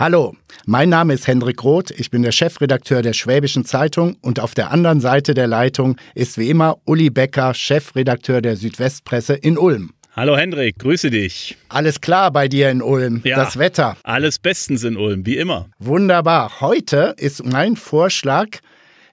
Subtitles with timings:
[0.00, 0.34] Hallo,
[0.64, 4.70] mein Name ist Hendrik Roth, ich bin der Chefredakteur der Schwäbischen Zeitung und auf der
[4.70, 9.90] anderen Seite der Leitung ist wie immer Uli Becker, Chefredakteur der Südwestpresse in Ulm.
[10.16, 11.58] Hallo Hendrik, grüße dich.
[11.68, 13.36] Alles klar bei dir in Ulm, Ja.
[13.36, 13.98] das Wetter.
[14.02, 15.68] Alles bestens in Ulm, wie immer.
[15.78, 16.62] Wunderbar.
[16.62, 18.46] Heute ist mein Vorschlag,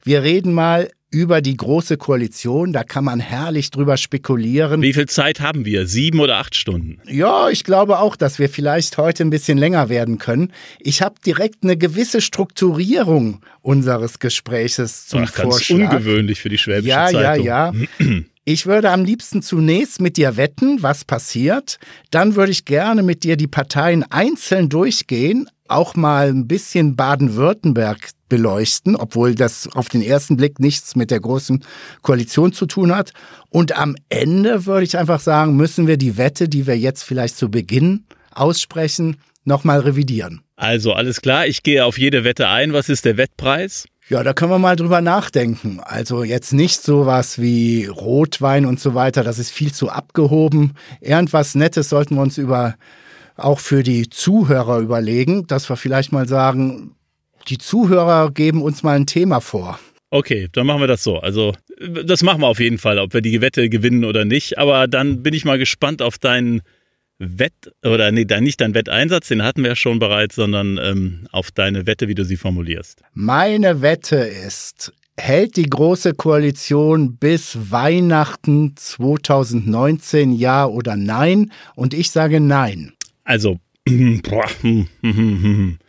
[0.05, 4.81] wir reden mal über die Große Koalition, da kann man herrlich drüber spekulieren.
[4.81, 5.87] Wie viel Zeit haben wir?
[5.87, 6.99] Sieben oder acht Stunden?
[7.07, 10.51] Ja, ich glaube auch, dass wir vielleicht heute ein bisschen länger werden können.
[10.79, 15.93] Ich habe direkt eine gewisse Strukturierung unseres Gespräches zum Ach, ganz Vorschlag.
[15.93, 17.45] ungewöhnlich für die Schwäbische Ja, ja, Zeitung.
[17.45, 17.73] ja.
[18.43, 21.79] Ich würde am liebsten zunächst mit dir wetten, was passiert.
[22.11, 28.11] Dann würde ich gerne mit dir die Parteien einzeln durchgehen, auch mal ein bisschen Baden-Württemberg
[28.29, 31.63] beleuchten, obwohl das auf den ersten Blick nichts mit der großen
[32.01, 33.13] Koalition zu tun hat.
[33.49, 37.37] Und am Ende würde ich einfach sagen, müssen wir die Wette, die wir jetzt vielleicht
[37.37, 40.41] zu Beginn aussprechen, nochmal revidieren.
[40.55, 42.73] Also alles klar, ich gehe auf jede Wette ein.
[42.73, 43.85] Was ist der Wettpreis?
[44.09, 45.81] Ja, da können wir mal drüber nachdenken.
[45.83, 50.73] Also jetzt nicht sowas wie Rotwein und so weiter, das ist viel zu abgehoben.
[51.01, 52.75] Irgendwas Nettes sollten wir uns über
[53.37, 56.95] auch für die Zuhörer überlegen, dass wir vielleicht mal sagen,
[57.47, 59.79] die Zuhörer geben uns mal ein Thema vor.
[60.09, 61.19] Okay, dann machen wir das so.
[61.19, 61.53] Also
[62.03, 64.57] das machen wir auf jeden Fall, ob wir die Wette gewinnen oder nicht.
[64.57, 66.61] Aber dann bin ich mal gespannt auf deinen
[67.19, 71.51] Wett oder nee, nicht deinen Wetteinsatz, den hatten wir ja schon bereits, sondern ähm, auf
[71.51, 73.01] deine Wette, wie du sie formulierst.
[73.13, 81.51] Meine Wette ist, hält die Große Koalition bis Weihnachten 2019 ja oder nein?
[81.75, 82.93] Und ich sage nein.
[83.27, 83.59] Also,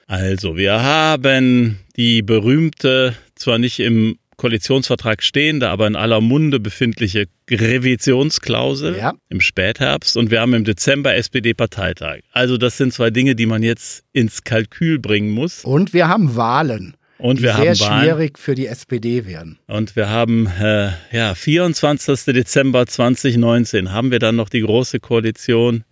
[0.06, 7.26] also wir haben die berühmte, zwar nicht im Koalitionsvertrag stehende, aber in aller Munde befindliche
[7.50, 9.14] Revisionsklausel Ja.
[9.28, 12.20] im Spätherbst und wir haben im Dezember SPD-Parteitag.
[12.32, 15.64] Also das sind zwei Dinge, die man jetzt ins Kalkül bringen muss.
[15.64, 18.04] Und wir haben Wahlen, Und die wir sehr haben Wahlen.
[18.04, 19.58] schwierig für die SPD werden.
[19.66, 22.32] Und wir haben, äh, ja, 24.
[22.32, 23.92] Dezember 2019.
[23.92, 25.82] Haben wir dann noch die große Koalition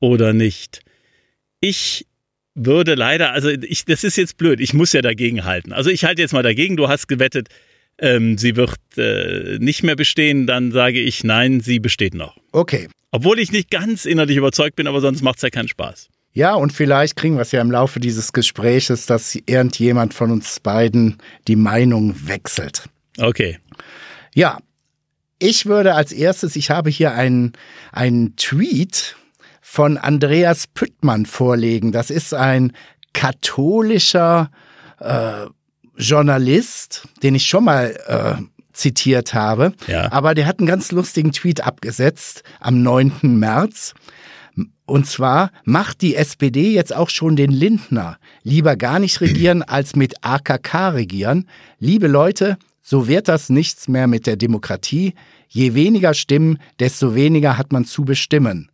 [0.00, 0.80] oder nicht?
[1.60, 2.06] Ich
[2.54, 5.72] würde leider, also ich, das ist jetzt blöd, ich muss ja dagegen halten.
[5.72, 7.48] Also ich halte jetzt mal dagegen, du hast gewettet,
[7.98, 12.36] ähm, sie wird äh, nicht mehr bestehen, dann sage ich nein, sie besteht noch.
[12.52, 12.88] Okay.
[13.10, 16.08] Obwohl ich nicht ganz innerlich überzeugt bin, aber sonst macht es ja keinen Spaß.
[16.32, 20.60] Ja, und vielleicht kriegen wir es ja im Laufe dieses Gespräches, dass irgendjemand von uns
[20.60, 22.84] beiden die Meinung wechselt.
[23.18, 23.58] Okay.
[24.34, 24.58] Ja,
[25.40, 27.52] ich würde als erstes, ich habe hier einen,
[27.92, 29.16] einen Tweet
[29.70, 31.92] von Andreas Püttmann vorlegen.
[31.92, 32.72] Das ist ein
[33.12, 34.50] katholischer
[34.98, 35.44] äh,
[35.94, 38.42] Journalist, den ich schon mal äh,
[38.72, 39.74] zitiert habe.
[39.86, 40.10] Ja.
[40.10, 43.38] Aber der hat einen ganz lustigen Tweet abgesetzt am 9.
[43.38, 43.92] März.
[44.86, 48.16] Und zwar macht die SPD jetzt auch schon den Lindner.
[48.42, 51.46] Lieber gar nicht regieren als mit AKK regieren.
[51.78, 55.12] Liebe Leute, so wird das nichts mehr mit der Demokratie.
[55.46, 58.70] Je weniger Stimmen, desto weniger hat man zu bestimmen.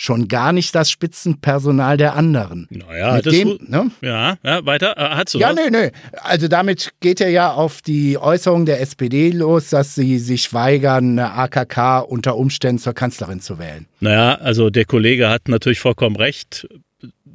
[0.00, 2.68] Schon gar nicht das Spitzenpersonal der anderen.
[2.70, 3.90] Naja, Mit das dem, ne?
[4.00, 4.96] Ja, ja, weiter.
[4.96, 5.56] Äh, Hast du Ja, was?
[5.56, 5.90] nee, nee.
[6.22, 11.18] Also damit geht er ja auf die Äußerung der SPD los, dass sie sich weigern,
[11.18, 13.86] eine AKK unter Umständen zur Kanzlerin zu wählen.
[13.98, 16.68] Naja, also der Kollege hat natürlich vollkommen recht.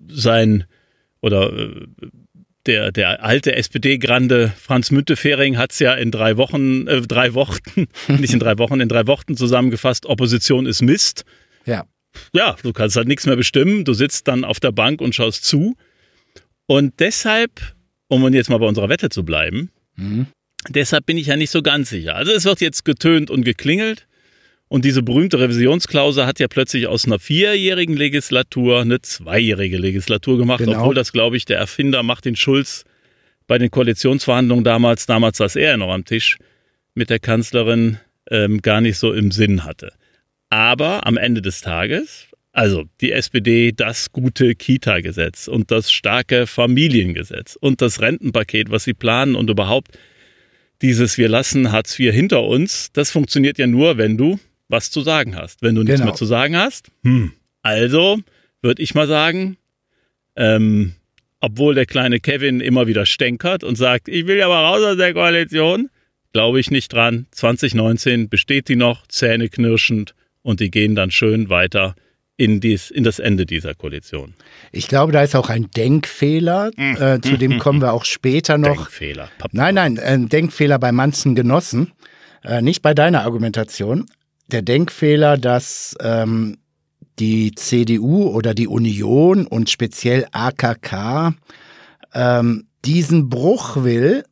[0.07, 0.63] Sein
[1.19, 1.85] oder äh,
[2.65, 7.87] der, der alte SPD-Grande Franz Müntefering hat es ja in drei Wochen, äh, drei Worten,
[8.07, 11.25] nicht in drei Wochen, in drei Worten zusammengefasst, Opposition ist Mist.
[11.65, 11.83] Ja.
[12.33, 13.85] Ja, du kannst halt nichts mehr bestimmen.
[13.85, 15.75] Du sitzt dann auf der Bank und schaust zu.
[16.65, 17.73] Und deshalb,
[18.07, 19.69] um jetzt mal bei unserer Wette zu bleiben,
[20.69, 22.15] deshalb bin ich ja nicht so ganz sicher.
[22.15, 24.07] Also es wird jetzt getönt und geklingelt.
[24.69, 30.59] Und diese berühmte Revisionsklausel hat ja plötzlich aus einer vierjährigen Legislatur eine zweijährige Legislatur gemacht,
[30.59, 30.79] Genau.
[30.79, 32.83] obwohl das, glaube ich, der Erfinder Martin Schulz
[33.45, 36.37] bei den Koalitionsverhandlungen damals, damals saß er ja noch am Tisch
[36.95, 37.99] mit der Kanzlerin,
[38.31, 39.93] ähm, gar nicht so im Sinn hatte.
[40.53, 47.57] Aber am Ende des Tages, also die SPD, das gute Kita-Gesetz und das starke Familiengesetz
[47.59, 49.97] und das Rentenpaket, was sie planen und überhaupt
[50.83, 55.01] dieses Wir lassen Hartz IV hinter uns, das funktioniert ja nur, wenn du was zu
[55.01, 55.63] sagen hast.
[55.63, 56.11] Wenn du nichts Genau.
[56.11, 57.31] mehr zu sagen hast, hm.
[57.63, 58.19] also
[58.61, 59.57] würde ich mal sagen,
[60.35, 60.93] ähm,
[61.39, 64.97] obwohl der kleine Kevin immer wieder stänkert und sagt, ich will ja mal raus aus
[64.97, 65.89] der Koalition,
[66.31, 67.25] glaube ich nicht dran.
[67.31, 71.95] 2019 besteht die noch, zähneknirschend und die gehen dann schön weiter
[72.37, 74.33] in, dies, in das Ende dieser Koalition.
[74.71, 78.75] Ich glaube, da ist auch ein Denkfehler, äh, zu dem kommen wir auch später noch.
[78.75, 79.29] Denkfehler.
[79.37, 81.91] Pap- Nein, nein, ein Denkfehler bei manchen Genossen,
[82.43, 84.05] äh, nicht bei deiner Argumentation.
[84.51, 86.57] Der Denkfehler, dass ähm,
[87.19, 91.35] die CDU oder die Union und speziell AKK
[92.13, 94.25] ähm, diesen Bruch will,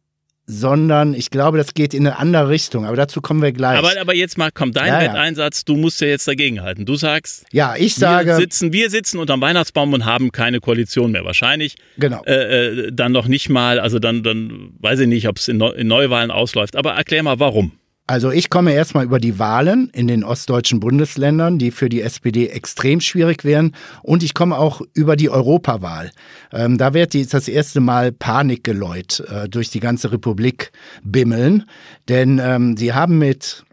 [0.51, 2.86] sondern ich glaube, das geht in eine andere Richtung.
[2.86, 3.77] Aber dazu kommen wir gleich.
[3.77, 5.00] Aber, aber jetzt mal kommt dein ja.
[5.00, 6.86] Wetteinsatz, du musst ja jetzt dagegenhalten.
[6.86, 11.12] Du sagst, ja, ich sage, wir sitzen, wir sitzen unterm Weihnachtsbaum und haben keine Koalition
[11.12, 11.24] mehr.
[11.24, 12.21] Wahrscheinlich genau.
[12.25, 15.57] äh, äh, dann noch nicht mal, also dann, dann weiß ich nicht, ob es in,
[15.57, 16.75] Neu in Neuwahlen ausläuft.
[16.75, 17.71] Aber erklär mal, warum.
[18.11, 22.47] Also ich komme erstmal über die Wahlen in den ostdeutschen Bundesländern, die für die SPD
[22.47, 23.73] extrem schwierig wären.
[24.03, 26.11] Und ich komme auch über die Europawahl.
[26.51, 30.73] Ähm, da wird jetzt das erste Mal Panikgeläut äh, durch die ganze Republik
[31.05, 31.63] bimmeln.
[32.09, 33.63] Denn ähm, sie haben mit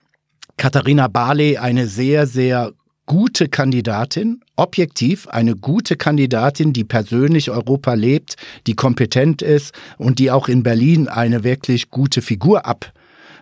[0.57, 2.71] Katharina Barley eine sehr, sehr
[3.07, 8.37] gute Kandidatin, objektiv eine gute Kandidatin, die persönlich Europa lebt,
[8.69, 12.93] die kompetent ist und die auch in Berlin eine wirklich gute Figur ab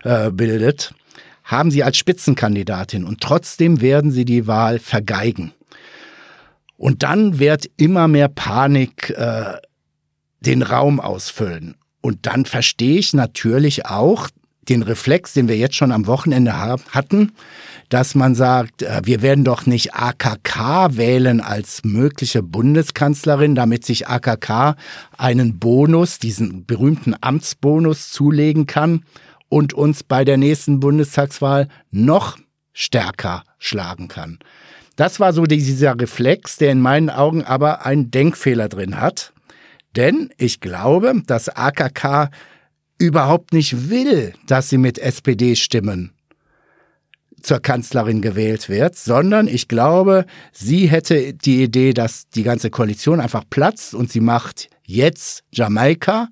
[0.03, 0.93] äh, bildet,
[1.43, 5.53] haben sie als Spitzenkandidatin und trotzdem werden sie die Wahl vergeigen.
[6.77, 9.53] Und dann wird immer mehr Panik äh,
[10.41, 11.75] den Raum ausfüllen.
[12.01, 14.29] Und dann verstehe ich natürlich auch
[14.69, 17.31] den Reflex, den wir jetzt schon am Wochenende haben, hatten,
[17.89, 24.07] dass man sagt, äh, wir werden doch nicht AKK wählen als mögliche Bundeskanzlerin, damit sich
[24.07, 24.75] AKK
[25.17, 29.03] einen Bonus, diesen berühmten Amtsbonus zulegen kann
[29.49, 32.37] und uns bei der nächsten Bundestagswahl noch
[32.73, 34.39] stärker schlagen kann.
[34.95, 39.33] Das war so dieser Reflex, der in meinen Augen aber einen Denkfehler drin hat.
[39.95, 42.29] Denn ich glaube, dass AKK
[42.99, 46.13] überhaupt nicht will, dass sie mit SPD-Stimmen
[47.41, 53.19] zur Kanzlerin gewählt wird, sondern ich glaube, sie hätte die Idee, dass die ganze Koalition
[53.21, 56.29] einfach platzt und sie macht jetzt Jamaika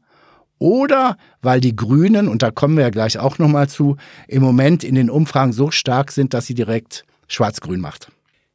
[0.60, 3.98] oder weil die Grünen, und da kommen wir ja gleich auch nochmal zu,
[4.28, 8.12] im Moment in den Umfragen so stark sind, dass sie direkt schwarz-grün macht.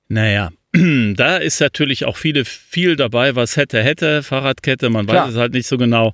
[0.09, 5.27] Naja, da ist natürlich auch viele, viel dabei, was hätte, hätte, Fahrradkette, man Klar.
[5.27, 6.13] weiß es halt nicht so genau.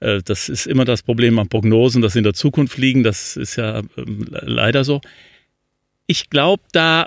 [0.00, 3.02] Äh, Das ist immer das Problem an Prognosen, dass sie in der Zukunft liegen.
[3.02, 5.00] Das ist ja ähm, leider so.
[6.06, 7.06] Ich glaube, da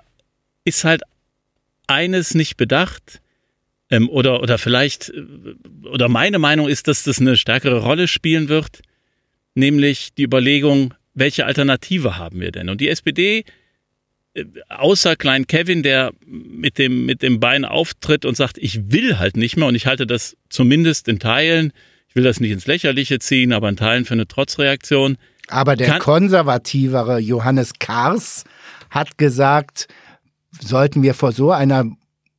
[0.66, 1.04] ist halt
[1.88, 3.22] eines nicht bedacht.
[3.90, 5.24] Ähm, oder, oder vielleicht, äh,
[5.88, 8.82] oder meine Meinung ist, dass das eine stärkere Rolle spielen wird,
[9.56, 12.70] nämlich die Überlegung, welche Alternative haben wir denn?
[12.70, 13.44] Und die SPD,
[14.36, 19.18] äh, außer Klein Kevin, der mit dem, mit dem Bein auftritt und sagt, ich will
[19.18, 21.74] halt nicht mehr und ich halte das zumindest in Teilen,
[22.08, 25.18] ich will das nicht ins Lächerliche ziehen, aber in Teilen für eine Trotzreaktion.
[25.48, 28.44] Aber der Kann- konservativere Johannes Kars
[28.92, 29.88] hat gesagt,
[30.60, 31.86] sollten wir vor so einer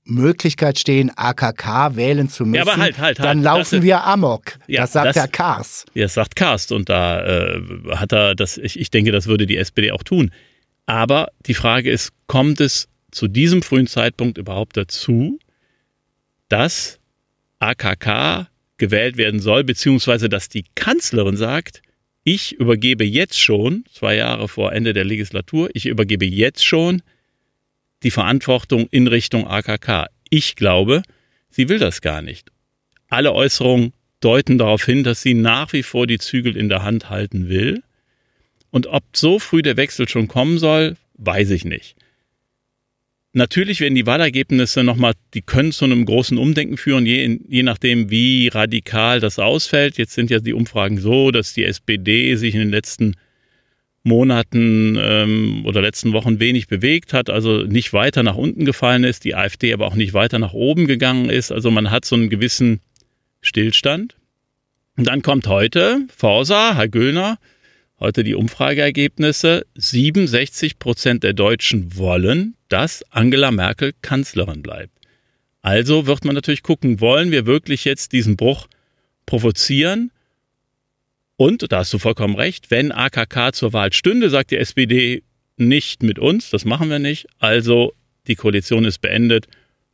[0.04, 3.18] Möglichkeit stehen, AKK wählen zu müssen, Ja, halt, halt, halt.
[3.20, 4.58] dann Das laufen ist- wir amok.
[4.66, 5.84] Ja, das sagt das- der Kars.
[5.94, 7.60] Ja, das sagt Karst und da äh,
[7.96, 10.30] hat er das, ich, ich denke, das würde die SPD auch tun.
[10.86, 15.38] Aber die Frage ist, kommt es zu diesem frühen Zeitpunkt überhaupt dazu,
[16.48, 16.98] dass
[17.58, 18.48] AKK
[18.78, 21.82] gewählt werden soll, beziehungsweise dass die Kanzlerin sagt,
[22.24, 27.02] ich übergebe jetzt schon, zwei Jahre vor Ende der Legislatur, ich übergebe jetzt schon
[28.02, 30.06] die Verantwortung in Richtung AKK.
[30.30, 31.02] Ich glaube,
[31.50, 32.50] sie will das gar nicht.
[33.08, 37.10] Alle Äußerungen deuten darauf hin, dass sie nach wie vor die Zügel in der Hand
[37.10, 37.82] halten will.
[38.70, 41.96] Und ob so früh der Wechsel schon kommen soll, weiß ich nicht.
[43.32, 48.10] Natürlich werden die Wahlergebnisse nochmal, die können zu einem großen Umdenken führen, je, je nachdem,
[48.10, 49.98] wie radikal das ausfällt.
[49.98, 53.14] Jetzt sind ja die Umfragen so, dass die SPD sich in den letzten
[54.02, 59.24] Monaten ähm, oder letzten Wochen wenig bewegt hat, also nicht weiter nach unten gefallen ist,
[59.24, 61.52] die AfD aber auch nicht weiter nach oben gegangen ist.
[61.52, 62.80] Also man hat so einen gewissen
[63.42, 64.16] Stillstand.
[64.96, 67.38] Und dann kommt heute Forsa, Herr Güllner,
[67.98, 69.66] heute die Umfrageergebnisse.
[69.76, 74.92] 67 Prozent der Deutschen wollen, dass Angela Merkel Kanzlerin bleibt.
[75.62, 78.66] Also wird man natürlich gucken, wollen wir wirklich jetzt diesen Bruch
[79.26, 80.10] provozieren?
[81.40, 85.22] Und, da hast du vollkommen recht, wenn AKK zur Wahl stünde, sagt die SPD
[85.56, 87.28] nicht mit uns, das machen wir nicht.
[87.38, 87.94] Also
[88.26, 89.46] die Koalition ist beendet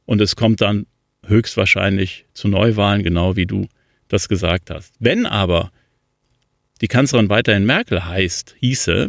[0.06, 0.86] und es kommt dann
[1.24, 3.68] höchstwahrscheinlich zu Neuwahlen, genau wie du
[4.08, 4.96] das gesagt hast.
[4.98, 5.70] Wenn aber
[6.80, 9.06] die Kanzlerin weiterhin Merkel heißt, hieße,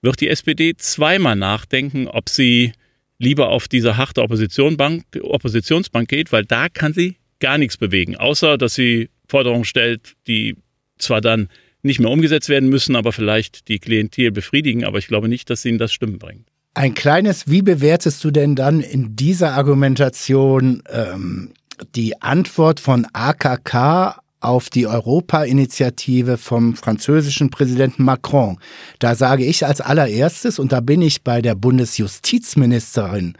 [0.00, 2.70] wird die SPD zweimal nachdenken, ob sie
[3.18, 8.56] lieber auf diese harte Oppositionsbank, Oppositionsbank geht, weil da kann sie gar nichts bewegen, außer
[8.58, 10.54] dass sie Forderungen stellt, die
[10.98, 11.48] zwar dann
[11.82, 15.62] nicht mehr umgesetzt werden müssen, aber vielleicht die Klientel befriedigen, aber ich glaube nicht, dass
[15.62, 16.46] sie ihnen das Stimmen bringt.
[16.74, 21.52] Ein kleines, wie bewertest du denn dann in dieser Argumentation ähm,
[21.94, 28.58] die Antwort von AKK auf die Europa-Initiative vom französischen Präsidenten Macron?
[28.98, 33.34] Da sage ich als allererstes, und da bin ich bei der Bundesjustizministerin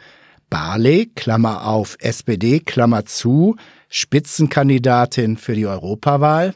[0.49, 3.55] Barley, Klammer auf SPD, Klammer zu,
[3.89, 6.53] Spitzenkandidatin für die Europawahl.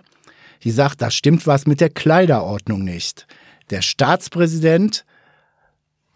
[0.63, 3.27] Die sagt, da stimmt was mit der Kleiderordnung nicht.
[3.69, 5.05] Der Staatspräsident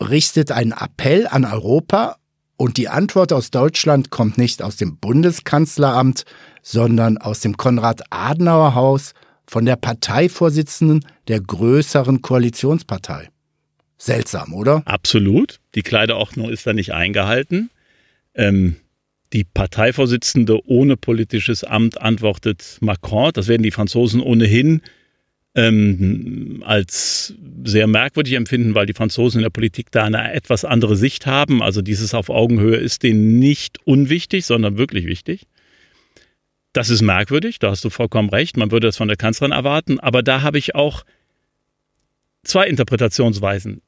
[0.02, 2.18] richtet einen Appell an Europa
[2.56, 6.24] und die Antwort aus Deutschland kommt nicht aus dem Bundeskanzleramt,
[6.62, 9.14] sondern aus dem Konrad-Adenauer-Haus
[9.46, 13.30] von der Parteivorsitzenden der größeren Koalitionspartei.
[13.98, 14.82] Seltsam, oder?
[14.86, 15.60] Absolut.
[15.76, 17.70] Die Kleiderordnung ist da nicht eingehalten.
[18.36, 18.76] Ähm,
[19.34, 23.32] die Parteivorsitzende ohne politisches Amt antwortet Macron.
[23.34, 24.82] Das werden die Franzosen ohnehin
[25.56, 30.96] ähm, als sehr merkwürdig empfinden, weil die Franzosen in der Politik da eine etwas andere
[30.96, 31.62] Sicht haben.
[31.64, 35.48] Also dieses auf Augenhöhe ist denen nicht unwichtig, sondern wirklich wichtig.
[36.74, 38.56] Das ist merkwürdig, da hast du vollkommen recht.
[38.56, 41.04] Man würde das von der Kanzlerin erwarten, aber da habe ich auch
[42.44, 43.82] zwei Interpretationsweisen.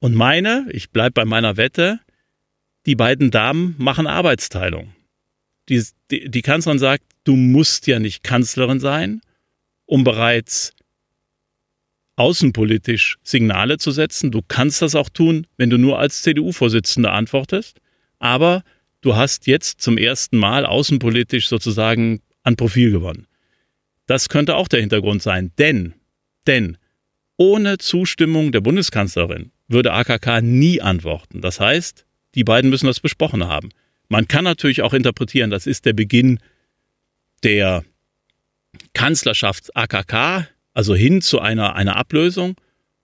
[0.00, 2.00] Und meine, ich bleibe bei meiner Wette,
[2.88, 4.94] die beiden Damen machen Arbeitsteilung.
[5.68, 9.20] Die, die, die Kanzlerin sagt, du musst ja nicht Kanzlerin sein,
[9.84, 10.72] um bereits
[12.16, 14.30] außenpolitisch Signale zu setzen.
[14.30, 17.78] Du kannst das auch tun, wenn du nur als CDU-Vorsitzende antwortest.
[18.20, 18.64] Aber
[19.02, 23.26] du hast jetzt zum ersten Mal außenpolitisch sozusagen an Profil gewonnen.
[24.06, 25.52] Das könnte auch der Hintergrund sein.
[25.58, 25.92] Denn,
[26.46, 26.78] denn
[27.36, 31.42] ohne Zustimmung der Bundeskanzlerin würde AKK nie antworten.
[31.42, 33.70] Das heißt, die beiden müssen das besprochen haben.
[34.08, 36.40] Man kann natürlich auch interpretieren, das ist der Beginn
[37.42, 37.84] der
[38.94, 42.54] Kanzlerschaft AKK also hin zu einer, einer Ablösung.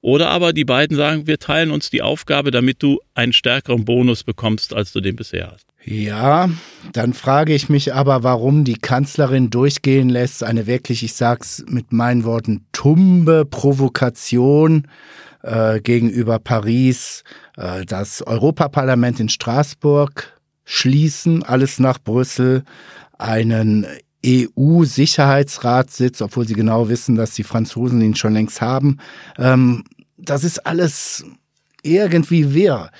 [0.00, 4.22] Oder aber die beiden sagen, wir teilen uns die Aufgabe, damit du einen stärkeren Bonus
[4.22, 5.66] bekommst, als du den bisher hast.
[5.84, 6.50] Ja,
[6.92, 11.92] dann frage ich mich aber, warum die Kanzlerin durchgehen lässt, eine wirklich, ich sag's mit
[11.92, 14.86] meinen Worten, tumbe Provokation
[15.42, 17.24] äh, gegenüber Paris,
[17.56, 22.64] das Europaparlament in Straßburg schließen, alles nach Brüssel,
[23.18, 23.86] einen
[24.26, 28.98] EU-Sicherheitsratssitz, obwohl sie genau wissen, dass die Franzosen ihn schon längst haben.
[29.38, 29.84] Ähm,
[30.16, 31.24] das ist alles
[31.82, 32.90] irgendwie wirr.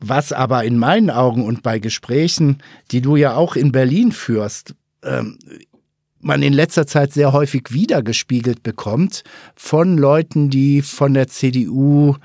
[0.00, 2.58] Was aber in meinen Augen und bei Gesprächen,
[2.90, 5.38] die du ja auch in Berlin führst, ähm,
[6.20, 12.18] man in letzter Zeit sehr häufig wiedergespiegelt bekommt von Leuten, die von der CDU äh,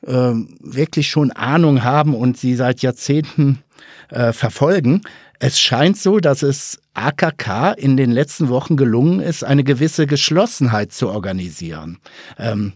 [0.00, 3.62] wirklich schon Ahnung haben und sie seit Jahrzehnten
[4.10, 5.02] äh, verfolgen.
[5.40, 10.92] Es scheint so, dass es AKK in den letzten Wochen gelungen ist, eine gewisse Geschlossenheit
[10.92, 11.98] zu organisieren.
[12.38, 12.72] Ähm,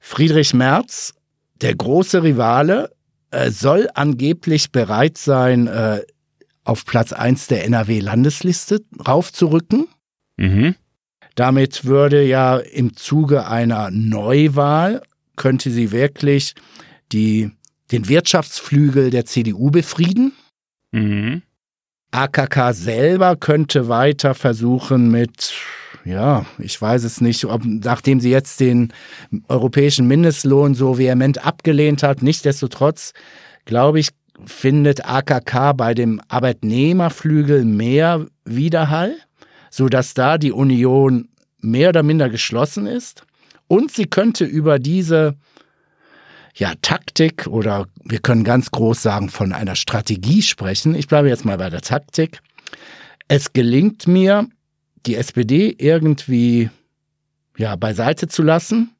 [0.00, 1.14] Friedrich Merz,
[1.60, 2.90] der große Rivale,
[3.30, 6.02] äh, soll angeblich bereit sein, äh,
[6.64, 9.88] auf Platz 1 der NRW-Landesliste raufzurücken.
[10.36, 10.74] Mhm.
[11.34, 15.02] Damit würde ja im Zuge einer Neuwahl,
[15.36, 16.54] könnte sie wirklich
[17.12, 17.50] die,
[17.92, 20.32] den Wirtschaftsflügel der CDU befrieden.
[20.92, 21.42] Mhm.
[22.10, 25.52] AKK selber könnte weiter versuchen mit,
[26.04, 28.92] ja, ich weiß es nicht, ob, nachdem sie jetzt den
[29.48, 33.12] europäischen Mindestlohn so vehement abgelehnt hat, nichtsdestotrotz,
[33.64, 34.10] glaube ich,
[34.44, 39.16] findet AKK bei dem Arbeitnehmerflügel mehr Widerhall,
[39.70, 41.28] sodass da die Union
[41.60, 43.26] mehr oder minder geschlossen ist.
[43.68, 45.36] Und sie könnte über diese
[46.54, 50.94] ja, Taktik oder wir können ganz groß sagen von einer Strategie sprechen.
[50.94, 52.40] Ich bleibe jetzt mal bei der Taktik.
[53.28, 54.48] Es gelingt mir,
[55.04, 56.70] die SPD irgendwie
[57.56, 58.92] ja, beiseite zu lassen.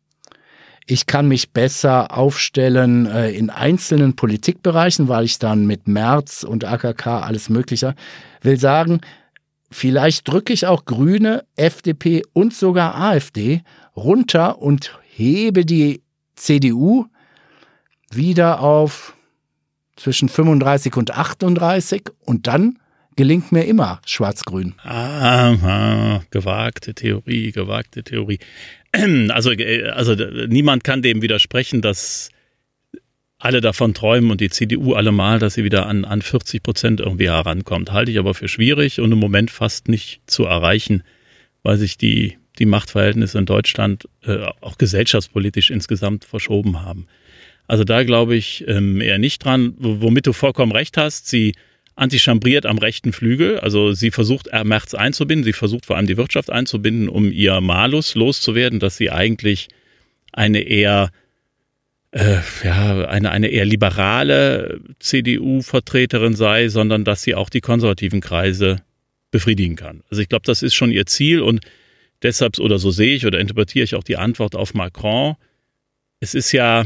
[0.86, 6.64] Ich kann mich besser aufstellen äh, in einzelnen Politikbereichen, weil ich dann mit Merz und
[6.64, 7.94] AKK alles Mögliche
[8.40, 9.00] will sagen,
[9.70, 13.62] vielleicht drücke ich auch Grüne, FDP und sogar AfD
[13.96, 16.02] runter und hebe die
[16.36, 17.06] CDU
[18.10, 19.14] wieder auf
[19.96, 22.78] zwischen 35 und 38 und dann
[23.16, 24.74] gelingt mir immer Schwarz-Grün.
[24.84, 28.38] Aha, gewagte Theorie, gewagte Theorie.
[29.28, 32.30] Also, äh, also niemand kann dem widersprechen, dass
[33.38, 37.28] alle davon träumen und die CDU allemal, dass sie wieder an, an 40 Prozent irgendwie
[37.28, 37.92] herankommt.
[37.92, 41.02] Halte ich aber für schwierig und im Moment fast nicht zu erreichen,
[41.62, 47.06] weil sich die, die Machtverhältnisse in Deutschland äh, auch gesellschaftspolitisch insgesamt verschoben haben.
[47.66, 51.28] Also da glaube ich ähm, eher nicht dran, womit du vollkommen recht hast.
[51.28, 51.54] Sie
[51.96, 53.58] antichambriert am rechten Flügel.
[53.58, 55.44] Also sie versucht, Merz einzubinden.
[55.44, 59.68] Sie versucht vor allem die Wirtschaft einzubinden, um ihr Malus loszuwerden, dass sie eigentlich
[60.32, 61.10] eine eher
[62.12, 68.82] äh, ja, eine, eine eher liberale CDU-Vertreterin sei, sondern dass sie auch die konservativen Kreise
[69.30, 70.02] befriedigen kann.
[70.10, 71.60] Also ich glaube, das ist schon ihr Ziel und
[72.22, 75.34] deshalb, oder so sehe ich oder interpretiere ich auch die Antwort auf Macron.
[76.20, 76.84] Es ist ja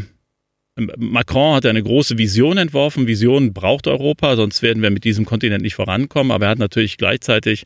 [0.96, 3.06] Macron hat eine große Vision entworfen.
[3.06, 6.32] Vision braucht Europa, sonst werden wir mit diesem Kontinent nicht vorankommen.
[6.32, 7.64] Aber er hat natürlich gleichzeitig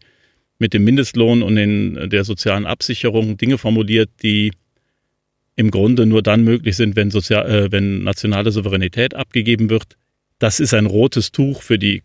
[0.58, 4.52] mit dem Mindestlohn und den, der sozialen Absicherung Dinge formuliert, die
[5.56, 9.96] im Grunde nur dann möglich sind, wenn, sozial, äh, wenn nationale Souveränität abgegeben wird.
[10.38, 12.02] Das ist ein rotes Tuch für die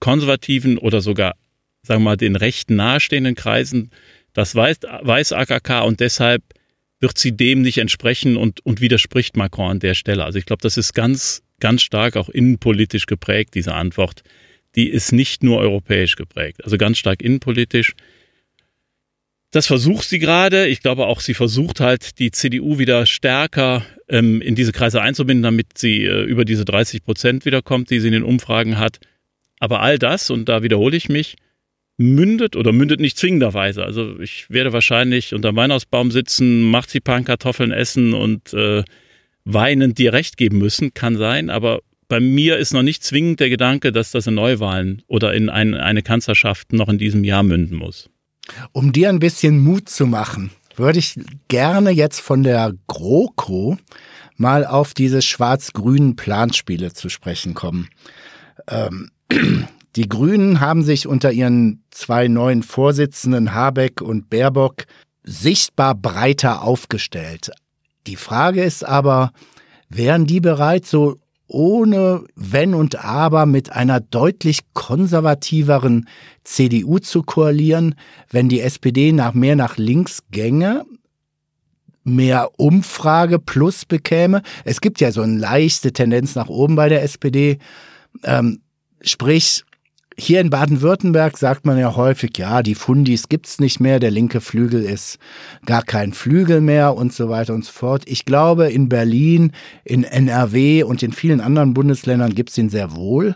[0.00, 1.34] konservativen oder sogar,
[1.82, 3.90] sagen wir mal, den rechten nahestehenden Kreisen.
[4.32, 6.42] Das weiß, weiß AKK und deshalb
[7.00, 10.24] wird sie dem nicht entsprechen und, und widerspricht Macron an der Stelle.
[10.24, 14.22] Also ich glaube, das ist ganz, ganz stark auch innenpolitisch geprägt, diese Antwort.
[14.76, 17.94] Die ist nicht nur europäisch geprägt, also ganz stark innenpolitisch.
[19.50, 20.68] Das versucht sie gerade.
[20.68, 25.42] Ich glaube auch, sie versucht halt, die CDU wieder stärker ähm, in diese Kreise einzubinden,
[25.42, 29.00] damit sie äh, über diese 30 Prozent wiederkommt, die sie in den Umfragen hat.
[29.58, 31.36] Aber all das, und da wiederhole ich mich,
[32.00, 33.84] mündet oder mündet nicht zwingenderweise.
[33.84, 38.82] Also ich werde wahrscheinlich unter Weihnachtsbaum sitzen, Marzipankartoffeln essen und äh,
[39.44, 43.50] weinend dir recht geben müssen, kann sein, aber bei mir ist noch nicht zwingend der
[43.50, 47.76] Gedanke, dass das in Neuwahlen oder in ein, eine Kanzlerschaft noch in diesem Jahr münden
[47.76, 48.08] muss.
[48.72, 53.78] Um dir ein bisschen Mut zu machen, würde ich gerne jetzt von der GroKo
[54.36, 57.90] mal auf diese schwarz-grünen Planspiele zu sprechen kommen.
[58.68, 59.10] Ähm,
[59.96, 64.84] die Grünen haben sich unter ihren zwei neuen Vorsitzenden Habeck und Baerbock
[65.24, 67.50] sichtbar breiter aufgestellt.
[68.06, 69.32] Die Frage ist aber,
[69.88, 71.18] wären die bereit, so
[71.50, 76.08] ohne Wenn und Aber mit einer deutlich konservativeren
[76.44, 77.96] CDU zu koalieren,
[78.30, 80.84] wenn die SPD nach mehr nach links gänge,
[82.04, 84.42] mehr Umfrage plus bekäme.
[84.64, 87.58] Es gibt ja so eine leichte Tendenz nach oben bei der SPD.
[88.22, 88.60] Ähm,
[89.02, 89.64] sprich,
[90.20, 94.40] hier in Baden-Württemberg sagt man ja häufig, ja, die Fundis gibt's nicht mehr, der linke
[94.40, 95.18] Flügel ist
[95.66, 98.02] gar kein Flügel mehr und so weiter und so fort.
[98.06, 99.52] Ich glaube, in Berlin,
[99.84, 103.34] in NRW und in vielen anderen Bundesländern gibt's ihn sehr wohl.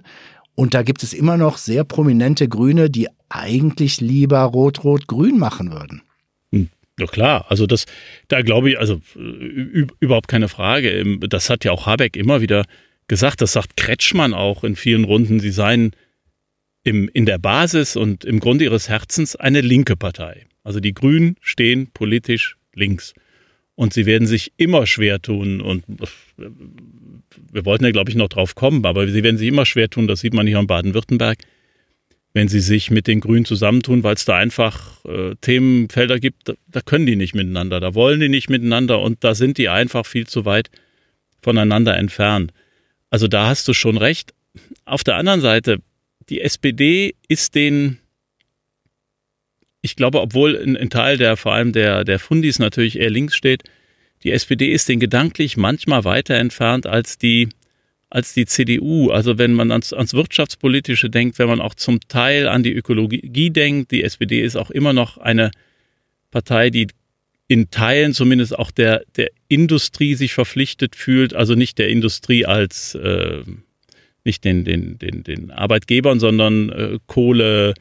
[0.54, 6.02] Und da gibt es immer noch sehr prominente Grüne, die eigentlich lieber Rot-Rot-Grün machen würden.
[6.52, 6.68] Hm,
[7.00, 7.86] ja klar, also das,
[8.28, 9.00] da glaube ich, also
[10.00, 11.18] überhaupt keine Frage.
[11.28, 12.64] Das hat ja auch Habeck immer wieder
[13.08, 15.90] gesagt, das sagt Kretschmann auch in vielen Runden, sie seien
[16.84, 20.46] im, in der Basis und im Grunde ihres Herzens eine linke Partei.
[20.62, 23.14] Also die Grünen stehen politisch links.
[23.74, 25.60] Und sie werden sich immer schwer tun.
[25.60, 25.84] Und
[27.52, 30.06] wir wollten ja, glaube ich, noch drauf kommen, aber sie werden sich immer schwer tun,
[30.06, 31.38] das sieht man hier in Baden-Württemberg,
[32.34, 36.54] wenn sie sich mit den Grünen zusammentun, weil es da einfach äh, Themenfelder gibt, da,
[36.68, 40.04] da können die nicht miteinander, da wollen die nicht miteinander und da sind die einfach
[40.06, 40.70] viel zu weit
[41.42, 42.52] voneinander entfernt.
[43.10, 44.34] Also da hast du schon recht.
[44.84, 45.78] Auf der anderen Seite,
[46.28, 47.98] die SPD ist den,
[49.82, 53.64] ich glaube, obwohl ein, Teil der, vor allem der, der Fundis natürlich eher links steht,
[54.22, 57.48] die SPD ist den gedanklich manchmal weiter entfernt als die,
[58.08, 59.10] als die CDU.
[59.10, 63.50] Also wenn man ans, ans Wirtschaftspolitische denkt, wenn man auch zum Teil an die Ökologie
[63.50, 65.50] denkt, die SPD ist auch immer noch eine
[66.30, 66.88] Partei, die
[67.46, 72.94] in Teilen zumindest auch der, der Industrie sich verpflichtet fühlt, also nicht der Industrie als
[72.94, 73.42] äh,
[74.24, 77.74] nicht den, den, den, den Arbeitgebern, sondern äh, Kohle,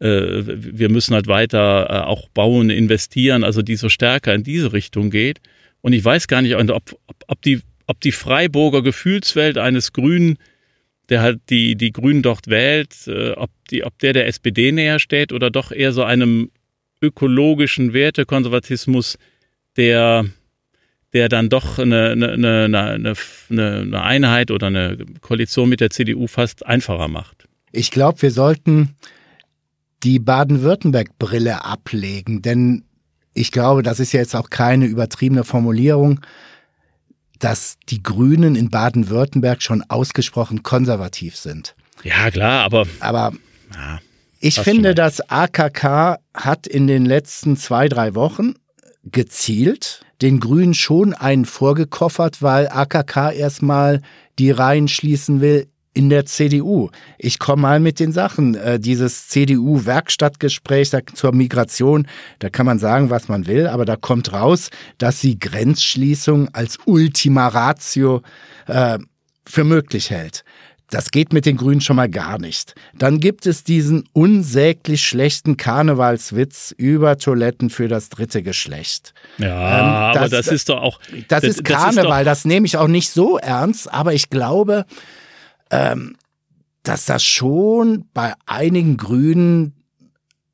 [0.00, 4.72] äh, wir müssen halt weiter äh, auch bauen, investieren, also die so stärker in diese
[4.72, 5.40] Richtung geht.
[5.80, 6.70] Und ich weiß gar nicht, ob,
[7.06, 10.38] ob, ob, die, ob die Freiburger Gefühlswelt eines Grünen,
[11.08, 14.98] der halt die, die Grünen dort wählt, äh, ob, die, ob der der SPD näher
[14.98, 16.50] steht oder doch eher so einem
[17.00, 19.18] ökologischen Wertekonservatismus,
[19.76, 20.26] der
[21.12, 23.14] der dann doch eine, eine, eine,
[23.50, 27.48] eine, Einheit oder eine Koalition mit der CDU fast einfacher macht.
[27.72, 28.94] Ich glaube, wir sollten
[30.02, 32.84] die Baden-Württemberg-Brille ablegen, denn
[33.34, 36.20] ich glaube, das ist ja jetzt auch keine übertriebene Formulierung,
[37.38, 41.74] dass die Grünen in Baden-Württemberg schon ausgesprochen konservativ sind.
[42.02, 42.86] Ja, klar, aber.
[43.00, 43.32] Aber
[43.74, 44.00] ja,
[44.40, 48.54] ich finde, das AKK hat in den letzten zwei, drei Wochen
[49.04, 54.02] gezielt den Grünen schon einen vorgekoffert, weil AKK erstmal
[54.38, 56.90] die Reihen schließen will in der CDU.
[57.18, 58.54] Ich komme mal mit den Sachen.
[58.54, 62.06] Äh, dieses CDU-Werkstattgespräch zur Migration,
[62.38, 66.78] da kann man sagen, was man will, aber da kommt raus, dass sie Grenzschließung als
[66.84, 68.22] Ultima Ratio
[68.68, 68.98] äh,
[69.44, 70.44] für möglich hält.
[70.90, 72.74] Das geht mit den Grünen schon mal gar nicht.
[72.94, 79.12] Dann gibt es diesen unsäglich schlechten Karnevalswitz über Toiletten für das dritte Geschlecht.
[79.36, 81.00] Ja, ähm, das, aber das ist doch auch.
[81.28, 84.30] Das, das ist Karneval, das, ist das nehme ich auch nicht so ernst, aber ich
[84.30, 84.86] glaube,
[85.70, 86.16] ähm,
[86.82, 89.74] dass das schon bei einigen Grünen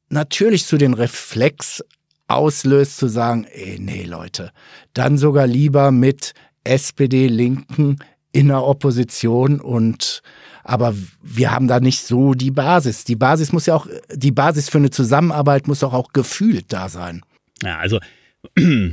[0.09, 1.85] natürlich zu den Reflex
[2.27, 4.51] auslöst, zu sagen, ey, nee, Leute,
[4.94, 6.33] dann sogar lieber mit
[6.64, 7.99] SPD, Linken,
[8.35, 10.23] in der Opposition und
[10.64, 13.05] aber wir haben da nicht so die Basis.
[13.05, 16.88] Die Basis muss ja auch, die Basis für eine Zusammenarbeit muss auch, auch gefühlt da
[16.88, 17.23] sein.
[17.62, 18.01] Ja, also
[18.57, 18.92] du,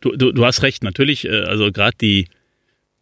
[0.00, 2.28] du, du hast recht, natürlich, äh, also gerade die,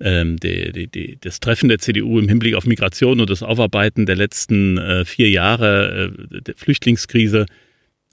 [0.00, 4.06] ähm, die, die, die, das Treffen der CDU im Hinblick auf Migration und das Aufarbeiten
[4.06, 7.46] der letzten äh, vier Jahre äh, der Flüchtlingskrise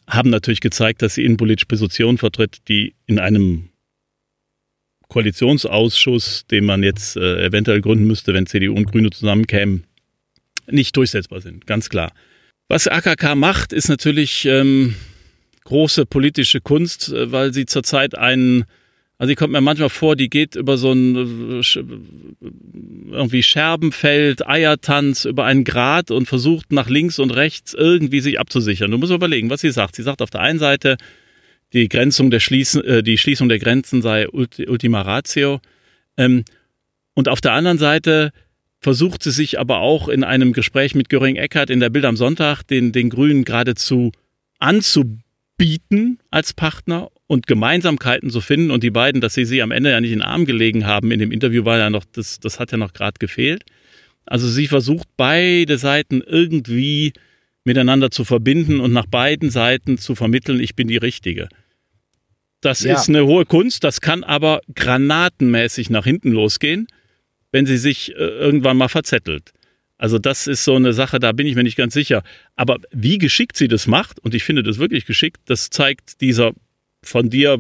[0.08, 3.70] haben natürlich gezeigt, dass sie innenpolitische Positionen vertritt, die in einem
[5.14, 9.84] Koalitionsausschuss, den man jetzt äh, eventuell gründen müsste, wenn CDU und Grüne zusammenkämen,
[10.68, 12.14] nicht durchsetzbar sind, ganz klar.
[12.68, 14.96] Was AKK macht, ist natürlich ähm,
[15.66, 18.64] große politische Kunst, äh, weil sie zurzeit einen,
[19.20, 21.84] also sie kommt mir manchmal vor, die geht über so ein äh,
[23.12, 28.90] irgendwie Scherbenfeld, Eiertanz über einen Grat und versucht nach links und rechts irgendwie sich abzusichern.
[28.90, 29.96] Du musst überlegen, was sie sagt.
[29.96, 30.98] Sie sagt auf der einen Seite,
[31.74, 35.60] die Grenzung der Schließen, äh, die Schließung der Grenzen sei Ultima Ratio.
[36.18, 36.46] Ähm,
[37.14, 38.32] und auf der anderen Seite
[38.80, 42.18] versucht sie sich aber auch in einem Gespräch mit Göring Eckert in der Bild am
[42.18, 44.12] Sonntag den, den Grünen geradezu
[44.60, 49.92] anzubieten als Partner und Gemeinsamkeiten zu finden und die beiden, dass sie sie am Ende
[49.92, 52.60] ja nicht in den Arm gelegen haben in dem Interview war ja noch, das, das
[52.60, 53.64] hat ja noch gerade gefehlt.
[54.26, 57.14] Also sie versucht beide Seiten irgendwie
[57.64, 61.48] miteinander zu verbinden und nach beiden Seiten zu vermitteln, ich bin die Richtige.
[62.66, 62.96] Das ja.
[62.96, 66.88] ist eine hohe Kunst, das kann aber granatenmäßig nach hinten losgehen
[67.54, 69.54] wenn sie sich äh, irgendwann mal verzettelt.
[69.98, 72.24] Also das ist so eine Sache, da bin ich mir nicht ganz sicher.
[72.58, 76.52] Aber wie geschickt sie das macht, und ich finde das wirklich geschickt, das zeigt dieser
[77.04, 77.60] von dir,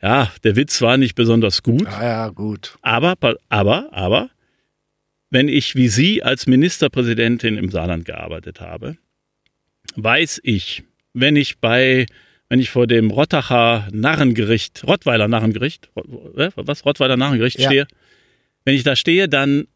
[0.00, 1.84] ja, der Witz war nicht besonders gut.
[1.84, 2.78] Ja, ja, gut.
[2.80, 3.14] Aber,
[3.48, 4.30] aber, aber,
[5.28, 8.96] wenn ich wie Sie als Ministerpräsidentin im Saarland gearbeitet habe,
[9.96, 10.84] weiß ich,
[11.14, 12.06] wenn ich bei,
[12.52, 17.70] wenn ich vor dem Rottacher Narrengericht, Rottweiler Narrengericht, was, Rottweiler Narrengericht ja.
[17.70, 17.86] stehe,
[18.66, 19.68] wenn ich da stehe, dann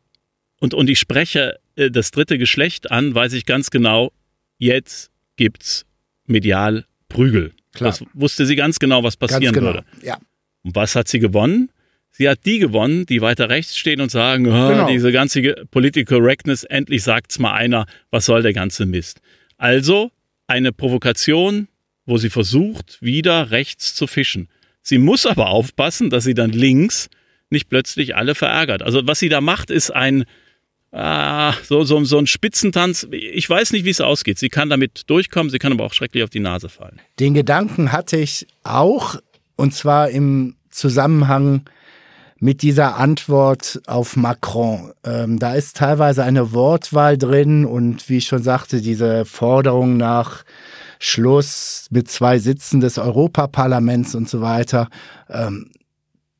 [0.60, 4.12] und, und ich spreche äh, das dritte Geschlecht an, weiß ich ganz genau,
[4.58, 5.86] jetzt gibt's
[6.26, 7.54] medial Prügel.
[7.72, 7.92] Klar.
[7.92, 9.68] Das wusste sie ganz genau, was passieren genau.
[9.68, 9.84] würde.
[10.02, 10.18] Ja.
[10.62, 11.70] Und was hat sie gewonnen?
[12.10, 14.86] Sie hat die gewonnen, die weiter rechts stehen und sagen, oh, genau.
[14.86, 19.22] diese ganze Political Correctness, endlich sagt's mal einer, was soll der ganze Mist.
[19.56, 20.10] Also
[20.46, 21.68] eine Provokation,
[22.06, 24.48] wo sie versucht, wieder rechts zu fischen.
[24.82, 27.10] Sie muss aber aufpassen, dass sie dann links
[27.50, 28.82] nicht plötzlich alle verärgert.
[28.82, 30.24] Also was sie da macht, ist ein
[30.92, 33.06] ah, so, so, so ein Spitzentanz.
[33.10, 34.38] Ich weiß nicht, wie es ausgeht.
[34.38, 37.00] Sie kann damit durchkommen, sie kann aber auch schrecklich auf die Nase fallen.
[37.18, 39.16] Den Gedanken hatte ich auch,
[39.56, 41.62] und zwar im Zusammenhang
[42.38, 44.92] mit dieser Antwort auf Macron.
[45.04, 50.44] Ähm, da ist teilweise eine Wortwahl drin und wie ich schon sagte, diese Forderung nach
[50.98, 54.88] Schluss mit zwei Sitzen des Europaparlaments und so weiter.
[55.28, 55.70] Ähm,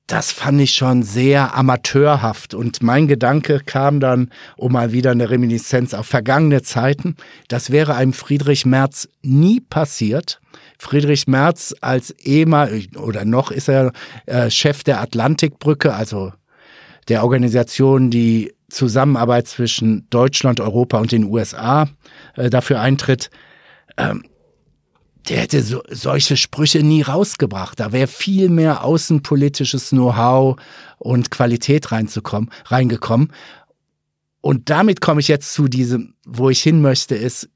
[0.06, 2.54] das fand ich schon sehr amateurhaft.
[2.54, 7.16] Und mein Gedanke kam dann, um mal wieder eine Reminiszenz auf vergangene Zeiten,
[7.48, 10.40] das wäre einem Friedrich Merz nie passiert.
[10.78, 13.92] Friedrich Merz als ehemal oder noch ist er
[14.26, 16.32] äh, Chef der Atlantikbrücke, also
[17.08, 21.88] der Organisation, die Zusammenarbeit zwischen Deutschland, Europa und den USA
[22.34, 23.30] äh, dafür eintritt.
[23.96, 24.24] Ähm,
[25.28, 27.80] der hätte so, solche Sprüche nie rausgebracht.
[27.80, 30.56] Da wäre viel mehr außenpolitisches Know-how
[30.98, 33.32] und Qualität reinzukommen, reingekommen.
[34.40, 37.48] Und damit komme ich jetzt zu diesem, wo ich hin möchte, ist,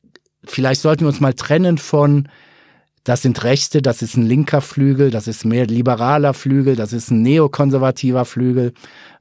[0.44, 2.28] vielleicht sollten wir uns mal trennen von,
[3.04, 7.10] das sind Rechte, das ist ein linker Flügel, das ist mehr liberaler Flügel, das ist
[7.10, 8.72] ein neokonservativer Flügel.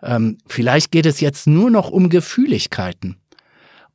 [0.01, 3.17] Ähm, vielleicht geht es jetzt nur noch um Gefühligkeiten.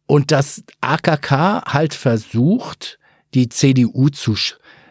[0.06, 2.98] Und dass AKK halt versucht,
[3.34, 4.36] die CDU zu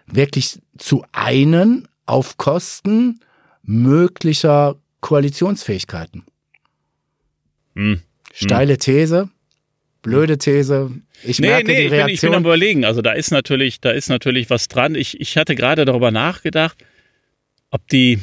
[0.05, 3.19] wirklich zu einen auf Kosten
[3.63, 6.23] möglicher Koalitionsfähigkeiten.
[7.75, 8.01] Hm.
[8.33, 9.29] Steile These,
[10.01, 10.91] blöde These.
[11.23, 11.99] Ich nee, merke nee, die Reaktion.
[11.99, 12.85] Ich bin, ich bin am überlegen.
[12.85, 14.95] Also da ist natürlich, da ist natürlich was dran.
[14.95, 16.83] Ich, ich hatte gerade darüber nachgedacht,
[17.69, 18.19] ob die,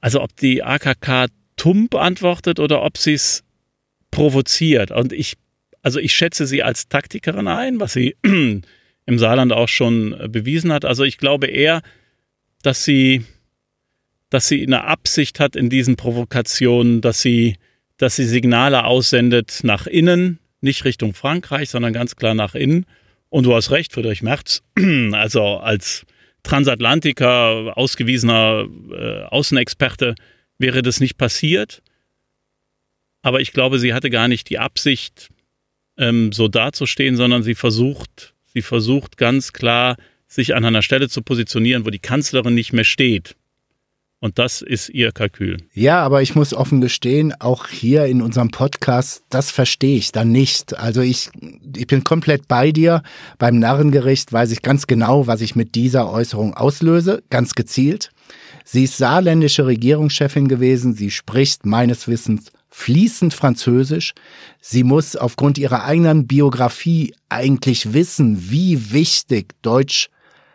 [0.00, 3.44] also ob die AKK tump antwortet oder ob sie es
[4.10, 4.90] provoziert.
[4.90, 5.34] Und ich,
[5.82, 8.16] also ich schätze sie als Taktikerin ein, was sie
[9.06, 10.84] im Saarland auch schon äh, bewiesen hat.
[10.84, 11.82] Also ich glaube eher,
[12.62, 13.24] dass sie,
[14.30, 17.56] dass sie eine Absicht hat in diesen Provokationen, dass sie,
[17.98, 22.86] dass sie Signale aussendet nach innen, nicht Richtung Frankreich, sondern ganz klar nach innen.
[23.28, 24.62] Und du hast recht, Friedrich Merz,
[25.12, 26.06] also als
[26.42, 30.14] Transatlantiker, ausgewiesener äh, Außenexperte,
[30.58, 31.82] wäre das nicht passiert.
[33.22, 35.30] Aber ich glaube, sie hatte gar nicht die Absicht,
[35.96, 39.96] ähm, so dazustehen, sondern sie versucht, Sie versucht ganz klar,
[40.28, 43.36] sich an einer Stelle zu positionieren, wo die Kanzlerin nicht mehr steht.
[44.20, 45.58] Und das ist ihr Kalkül.
[45.74, 50.30] Ja, aber ich muss offen gestehen, auch hier in unserem Podcast, das verstehe ich dann
[50.32, 50.78] nicht.
[50.78, 51.28] Also ich,
[51.76, 53.02] ich bin komplett bei dir.
[53.38, 58.12] Beim Narrengericht weiß ich ganz genau, was ich mit dieser Äußerung auslöse, ganz gezielt.
[58.64, 60.94] Sie ist saarländische Regierungschefin gewesen.
[60.94, 64.14] Sie spricht meines Wissens fließend Französisch.
[64.60, 70.10] Sie muss aufgrund ihrer eigenen Biografie eigentlich wissen, wie wichtig Deutsch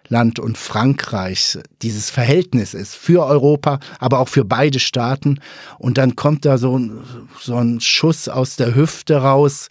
[0.10, 5.40] Land und Frankreich dieses Verhältnis ist für Europa, aber auch für beide Staaten.
[5.78, 7.00] Und dann kommt da so, ein,
[7.40, 9.70] so ein Schuss aus der Hüfte raus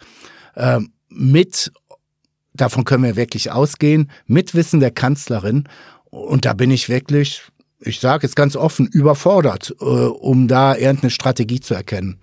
[0.55, 0.81] äh,
[1.11, 1.71] mit,
[2.55, 5.69] davon können wir wirklich ausgehen, mit Wissen der Kanzlerin.
[6.07, 7.43] Und da bin ich wirklich,
[7.81, 12.21] ich sage es ganz offen, überfordert, äh, um da irgendeine Strategie zu erkennen.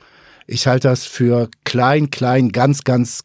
[0.48, 3.24] Ich halte das für klein, klein, ganz, ganz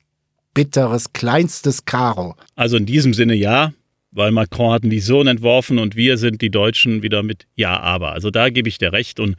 [0.55, 2.35] bitteres, kleinstes Karo.
[2.57, 3.73] Also in diesem Sinne ja,
[4.13, 8.13] weil Macron hat eine Vision entworfen und wir sind die Deutschen wieder mit Ja, aber.
[8.13, 9.37] Also da gebe ich dir recht und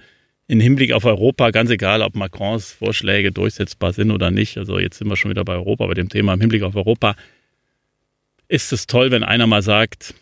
[0.47, 4.97] im Hinblick auf Europa, ganz egal, ob Macrons Vorschläge durchsetzbar sind oder nicht, also jetzt
[4.97, 7.15] sind wir schon wieder bei Europa, bei dem Thema im Hinblick auf Europa,
[8.47, 10.13] ist es toll, wenn einer mal sagt,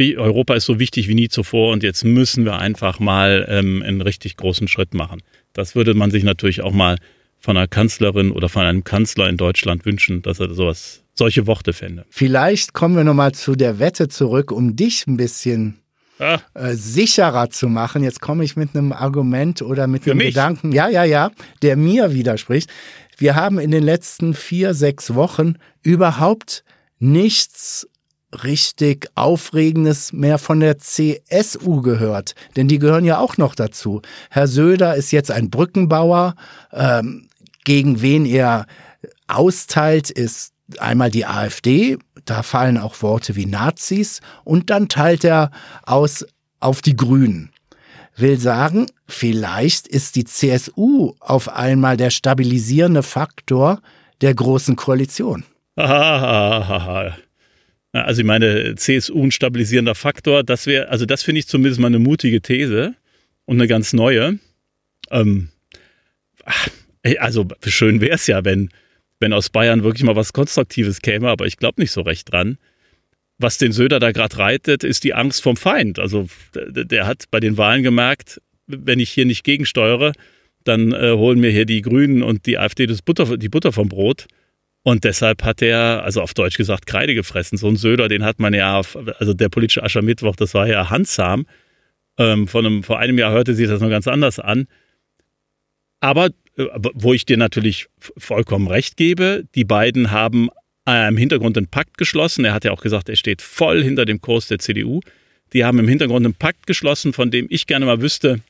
[0.00, 4.00] Europa ist so wichtig wie nie zuvor und jetzt müssen wir einfach mal ähm, einen
[4.00, 5.22] richtig großen Schritt machen.
[5.52, 6.98] Das würde man sich natürlich auch mal
[7.40, 11.72] von einer Kanzlerin oder von einem Kanzler in Deutschland wünschen, dass er sowas solche Worte
[11.72, 12.04] fände.
[12.10, 15.78] Vielleicht kommen wir nochmal zu der Wette zurück, um dich ein bisschen
[16.20, 16.38] ah.
[16.54, 18.04] äh, sicherer zu machen.
[18.04, 20.28] Jetzt komme ich mit einem Argument oder mit Für einem mich?
[20.28, 21.30] Gedanken, ja, ja, ja,
[21.62, 22.70] der mir widerspricht.
[23.16, 26.62] Wir haben in den letzten vier, sechs Wochen überhaupt
[27.00, 27.88] nichts
[28.32, 34.02] richtig Aufregendes mehr von der CSU gehört, denn die gehören ja auch noch dazu.
[34.30, 36.34] Herr Söder ist jetzt ein Brückenbauer,
[36.72, 37.28] ähm,
[37.64, 38.66] gegen wen er
[39.26, 45.50] austeilt, ist einmal die AfD, da fallen auch Worte wie Nazis und dann teilt er
[45.84, 46.26] aus
[46.60, 47.50] auf die Grünen.
[48.16, 53.80] Will sagen, vielleicht ist die CSU auf einmal der stabilisierende Faktor
[54.20, 55.44] der großen Koalition.
[58.04, 61.88] Also ich meine, CSU ein stabilisierender Faktor, das wäre, also das finde ich zumindest mal
[61.88, 62.94] eine mutige These
[63.44, 64.38] und eine ganz neue.
[65.10, 65.48] Ähm,
[67.18, 68.70] also schön wäre es ja, wenn
[69.20, 72.58] wenn aus Bayern wirklich mal was Konstruktives käme, aber ich glaube nicht so recht dran.
[73.38, 75.98] Was den Söder da gerade reitet, ist die Angst vom Feind.
[75.98, 80.12] Also der, der, hat bei den Wahlen gemerkt, wenn ich hier nicht gegensteuere,
[80.64, 83.88] dann äh, holen mir hier die Grünen und die AfD das Butter, die Butter vom
[83.88, 84.26] Brot.
[84.82, 87.58] Und deshalb hat er, also auf Deutsch gesagt, Kreide gefressen.
[87.58, 90.88] So ein Söder, den hat man ja, auf, also der politische Aschermittwoch, das war ja
[90.88, 91.46] handsam.
[92.16, 94.66] Ähm, von einem, vor einem Jahr hörte sich das noch ganz anders an.
[96.00, 96.64] Aber äh,
[96.94, 100.48] wo ich dir natürlich vollkommen recht gebe, die beiden haben
[100.88, 102.44] äh, im Hintergrund einen Pakt geschlossen.
[102.44, 105.00] Er hat ja auch gesagt, er steht voll hinter dem Kurs der CDU.
[105.52, 108.40] Die haben im Hintergrund einen Pakt geschlossen, von dem ich gerne mal wüsste,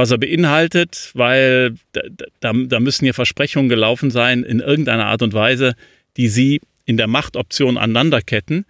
[0.00, 2.00] was er beinhaltet, weil da,
[2.40, 5.74] da, da müssen ja Versprechungen gelaufen sein in irgendeiner Art und Weise,
[6.16, 8.64] die sie in der Machtoption aneinanderketten.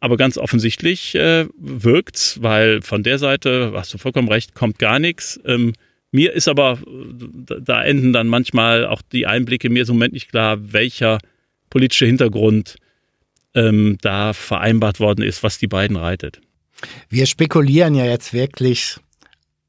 [0.00, 4.98] Aber ganz offensichtlich äh, wirkt's, weil von der Seite, hast du vollkommen recht, kommt gar
[4.98, 5.38] nichts.
[5.44, 5.74] Ähm,
[6.12, 10.30] mir ist aber, da enden dann manchmal auch die Einblicke, mir ist im Moment nicht
[10.30, 11.18] klar, welcher
[11.68, 12.76] politische Hintergrund
[13.54, 16.40] ähm, da vereinbart worden ist, was die beiden reitet.
[17.10, 18.96] Wir spekulieren ja jetzt wirklich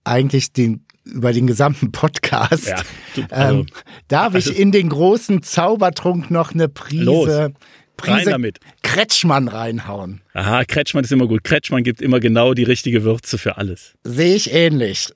[0.05, 2.67] eigentlich den, über den gesamten Podcast.
[2.67, 2.81] Ja,
[3.15, 3.65] du, also, ähm,
[4.07, 7.51] darf ich also, in den großen Zaubertrunk noch eine Prise, los,
[7.97, 8.59] Prise damit.
[8.83, 10.21] Kretschmann reinhauen?
[10.33, 11.43] Aha, Kretschmann ist immer gut.
[11.43, 13.93] Kretschmann gibt immer genau die richtige Würze für alles.
[14.03, 15.09] Sehe ich ähnlich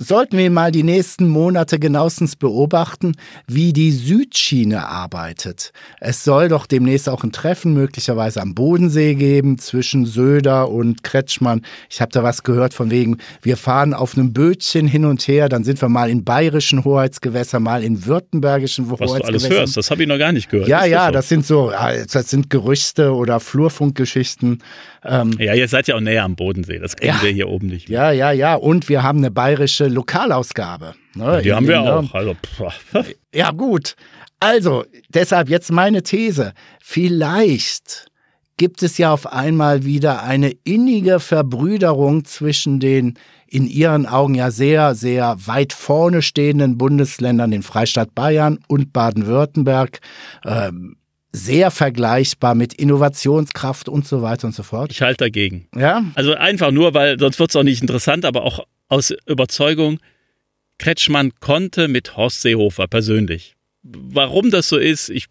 [0.00, 3.12] sollten wir mal die nächsten Monate genauestens beobachten,
[3.46, 5.72] wie die Südschiene arbeitet.
[6.00, 11.60] Es soll doch demnächst auch ein Treffen möglicherweise am Bodensee geben zwischen Söder und Kretschmann.
[11.90, 15.50] Ich habe da was gehört von wegen, wir fahren auf einem Bötchen hin und her,
[15.50, 19.34] dann sind wir mal in bayerischen Hoheitsgewässern, mal in württembergischen was Hoheitsgewässern.
[19.34, 20.66] Was du alles hörst, das habe ich noch gar nicht gehört.
[20.66, 21.36] Ja, ja, das, so?
[21.36, 21.72] das sind so,
[22.10, 24.62] das sind Gerüchte oder Flurfunkgeschichten.
[25.04, 27.68] Ähm, ja, ihr seid ja auch näher am Bodensee, das kriegen ja, wir hier oben
[27.68, 27.88] nicht.
[27.88, 28.12] Mehr.
[28.12, 28.54] Ja, ja, ja.
[28.54, 30.94] Und wir haben eine bayerische Lokalausgabe.
[31.14, 32.14] Ne, ja, die haben wir auch.
[32.14, 32.36] Also,
[33.34, 33.96] ja, gut.
[34.40, 36.52] Also, deshalb jetzt meine These.
[36.82, 38.06] Vielleicht
[38.56, 43.14] gibt es ja auf einmal wieder eine innige Verbrüderung zwischen den
[43.46, 50.00] in ihren Augen ja sehr, sehr weit vorne stehenden Bundesländern, den Freistaat Bayern und Baden-Württemberg.
[50.44, 50.96] Ähm,
[51.32, 54.90] sehr vergleichbar mit Innovationskraft und so weiter und so fort.
[54.90, 55.68] Ich halte dagegen.
[55.76, 56.04] Ja.
[56.14, 59.98] Also einfach nur, weil sonst wird es auch nicht interessant, aber auch aus Überzeugung,
[60.78, 63.54] Kretschmann konnte mit Horst Seehofer persönlich.
[63.82, 65.26] Warum das so ist, ich,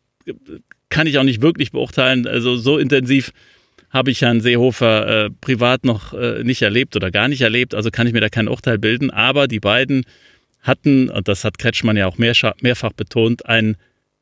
[0.89, 2.27] kann ich auch nicht wirklich beurteilen.
[2.27, 3.31] Also so intensiv
[3.89, 7.89] habe ich Herrn Seehofer äh, privat noch äh, nicht erlebt oder gar nicht erlebt, also
[7.89, 9.09] kann ich mir da kein Urteil bilden.
[9.09, 10.05] Aber die beiden
[10.61, 13.75] hatten, und das hat Kretschmann ja auch mehr, mehrfach betont, ein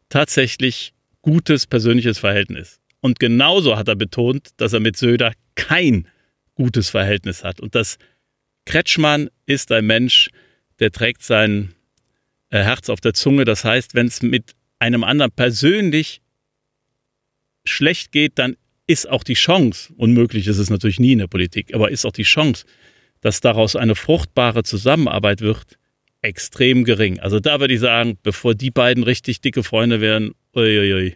[0.09, 0.93] tatsächlich
[1.27, 2.79] gutes persönliches Verhältnis.
[3.01, 6.07] Und genauso hat er betont, dass er mit Söder kein
[6.55, 7.59] gutes Verhältnis hat.
[7.59, 7.97] Und dass
[8.65, 10.29] Kretschmann ist ein Mensch,
[10.79, 11.73] der trägt sein
[12.49, 13.43] äh, Herz auf der Zunge.
[13.43, 16.21] Das heißt, wenn es mit einem anderen persönlich
[17.65, 18.55] schlecht geht, dann
[18.87, 22.13] ist auch die Chance, unmöglich ist es natürlich nie in der Politik, aber ist auch
[22.13, 22.65] die Chance,
[23.19, 25.77] dass daraus eine fruchtbare Zusammenarbeit wird,
[26.21, 27.19] extrem gering.
[27.19, 31.15] Also da würde ich sagen, bevor die beiden richtig dicke Freunde wären, uiuiui.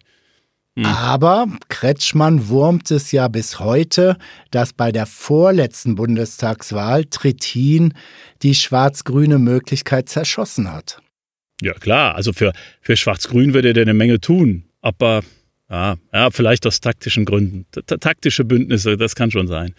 [0.78, 0.86] Hm.
[0.86, 4.18] Aber Kretschmann wurmt es ja bis heute,
[4.52, 7.94] dass bei der vorletzten Bundestagswahl Trittin
[8.42, 11.02] die schwarz-grüne Möglichkeit zerschossen hat.
[11.62, 12.16] Ja, klar.
[12.16, 14.64] Also für, für Schwarz-Grün würde er eine Menge tun.
[14.82, 15.22] Aber
[15.70, 17.66] ja, ja, vielleicht aus taktischen Gründen.
[17.72, 19.74] T taktische Bündnisse, das kann schon sein.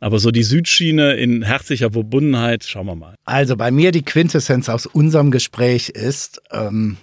[0.00, 3.14] Aber so die Südschiene in herzlicher Verbundenheit, schauen wir mal.
[3.24, 6.96] Also bei mir die Quintessenz aus unserem Gespräch ist ähm,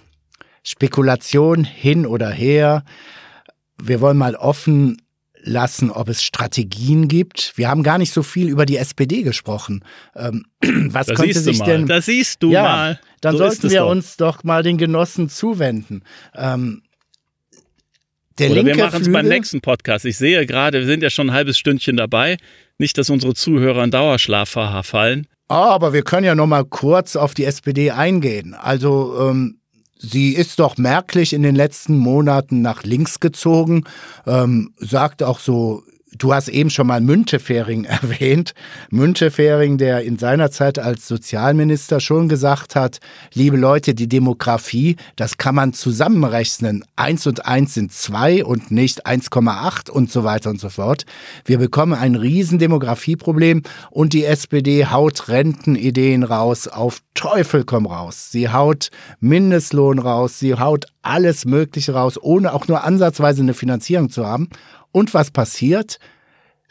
[0.66, 2.82] Spekulation hin oder her.
[3.80, 5.00] Wir wollen mal offen
[5.42, 7.52] lassen, ob es Strategien gibt.
[7.54, 9.84] Wir haben gar nicht so viel über die SPD gesprochen.
[10.16, 11.66] Ähm, was das könnte sich mal.
[11.66, 11.86] denn?
[11.86, 13.00] Das siehst du ja, mal.
[13.20, 13.90] Dann so sollten wir doch.
[13.90, 16.02] uns doch mal den Genossen zuwenden.
[16.34, 16.82] Ähm,
[18.40, 20.04] der Oder wir machen es beim nächsten Podcast.
[20.04, 22.38] Ich sehe gerade, wir sind ja schon ein halbes Stündchen dabei.
[22.76, 25.28] Nicht, dass unsere Zuhörer in Dauerschlaf verfallen.
[25.48, 28.52] Ah, aber wir können ja noch mal kurz auf die SPD eingehen.
[28.52, 29.60] Also ähm,
[29.98, 33.84] sie ist doch merklich in den letzten Monaten nach links gezogen,
[34.26, 35.82] ähm, sagt auch so.
[36.18, 38.54] Du hast eben schon mal Müntefering erwähnt.
[38.90, 43.00] Müntefering, der in seiner Zeit als Sozialminister schon gesagt hat,
[43.34, 46.84] liebe Leute, die Demografie, das kann man zusammenrechnen.
[46.96, 51.04] Eins und eins sind zwei und nicht 1,8 und so weiter und so fort.
[51.44, 58.30] Wir bekommen ein riesen Demografieproblem und die SPD haut Rentenideen raus, auf Teufel komm raus.
[58.30, 64.10] Sie haut Mindestlohn raus, sie haut alles Mögliche raus, ohne auch nur ansatzweise eine Finanzierung
[64.10, 64.48] zu haben.
[64.96, 65.98] Und was passiert?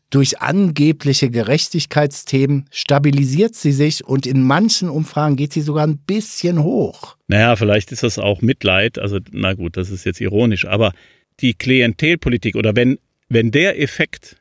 [0.10, 6.64] Durch angebliche Gerechtigkeitsthemen stabilisiert sie sich und in manchen Umfragen geht sie sogar ein bisschen
[6.64, 7.18] hoch.
[7.28, 8.98] Naja, vielleicht ist das auch Mitleid.
[8.98, 10.66] Also, na gut, das ist jetzt ironisch.
[10.66, 10.94] Aber
[11.40, 12.98] die Klientelpolitik oder wenn,
[13.30, 14.38] wenn der Effekt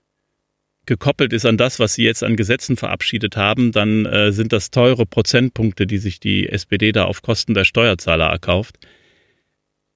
[0.87, 4.70] gekoppelt ist an das, was sie jetzt an Gesetzen verabschiedet haben, dann äh, sind das
[4.70, 8.79] teure Prozentpunkte, die sich die SPD da auf Kosten der Steuerzahler erkauft.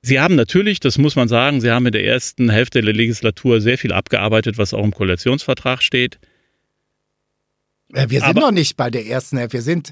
[0.03, 3.61] Sie haben natürlich, das muss man sagen, Sie haben in der ersten Hälfte der Legislatur
[3.61, 6.19] sehr viel abgearbeitet, was auch im Koalitionsvertrag steht.
[7.93, 9.91] Äh, Wir sind Aber- noch nicht bei der ersten Hälfte, wir sind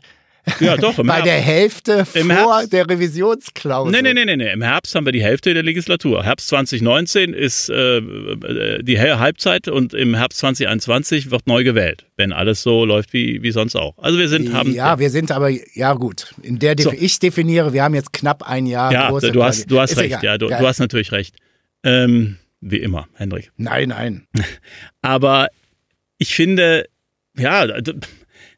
[0.60, 0.98] Ja, doch.
[0.98, 3.90] Im bei Herbst- der Hälfte Im vor Herbst- der Revisionsklausel.
[3.90, 4.52] Nee, nee, nee, nee, nee.
[4.52, 6.22] Im Herbst haben wir die Hälfte der Legislatur.
[6.22, 8.00] Herbst 2019 ist äh,
[8.82, 13.50] die Halbzeit und im Herbst 2021 wird neu gewählt, wenn alles so läuft wie, wie
[13.50, 13.98] sonst auch.
[13.98, 14.72] Also wir sind, haben.
[14.72, 16.92] ja, wir sind aber, ja gut, in der So.
[16.92, 19.98] ich definiere, wir haben jetzt knapp ein Jahr ja große du hast, du hast Ist
[19.98, 20.24] recht, egal.
[20.24, 21.34] ja, du, du hast natürlich recht.
[21.82, 23.50] Ähm, wie immer, Hendrik.
[23.56, 24.26] Nein, nein.
[25.02, 25.48] Aber
[26.18, 26.86] ich finde,
[27.36, 27.66] ja,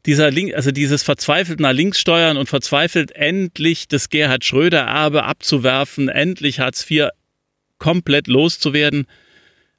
[0.07, 5.25] dieser Link, also dieses verzweifelt nach links steuern und verzweifelt endlich das Gerhard Schröder Erbe
[5.25, 7.09] abzuwerfen, endlich Hartz IV
[7.79, 9.07] komplett loszuwerden.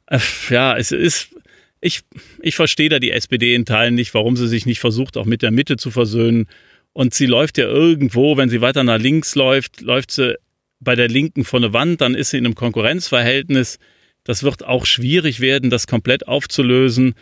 [0.08, 1.36] Äh, Ja, es ist,
[1.82, 2.02] ich,
[2.42, 5.42] ich verstehe da die SPD in Teilen nicht, warum sie sich nicht versucht, auch mit
[5.42, 6.48] der Mitte zu versöhnen.
[6.94, 10.38] Und sie läuft ja irgendwo, wenn sie weiter nach links läuft, läuft sie
[10.80, 13.80] bei der Linken vor eine Wand, dann ist sie in einem Konkurrenzverhältnis.
[14.24, 17.16] Das wird auch schwierig werden, das komplett aufzulösen.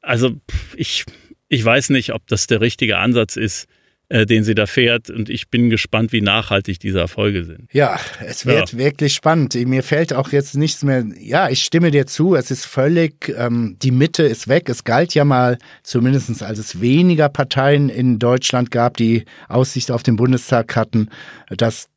[0.00, 0.36] Also
[0.76, 1.04] ich,
[1.48, 3.66] ich weiß nicht, ob das der richtige Ansatz ist,
[4.08, 5.10] äh, den sie da fährt.
[5.10, 7.68] Und ich bin gespannt, wie nachhaltig diese Erfolge sind.
[7.72, 9.54] Ja, es wird wirklich spannend.
[9.54, 11.04] Mir fällt auch jetzt nichts mehr.
[11.18, 12.36] Ja, ich stimme dir zu.
[12.36, 14.68] Es ist völlig, ähm, die Mitte ist weg.
[14.68, 20.04] Es galt ja mal, zumindest als es weniger Parteien in Deutschland gab, die Aussicht auf
[20.04, 21.08] den Bundestag hatten,
[21.48, 21.88] dass